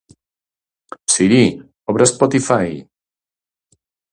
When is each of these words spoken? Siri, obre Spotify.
Siri, 1.15 1.43
obre 1.93 2.09
Spotify. 2.13 2.73